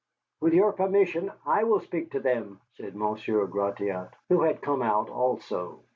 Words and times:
"With 0.39 0.53
your 0.55 0.73
permission, 0.73 1.31
I 1.45 1.63
will 1.63 1.79
speak 1.79 2.09
to 2.13 2.19
them," 2.19 2.59
said 2.75 2.95
Monsieur 2.95 3.45
Gratiot, 3.45 4.09
who 4.29 4.41
had 4.41 4.63
come 4.63 4.81
out 4.81 5.09
also. 5.11 5.81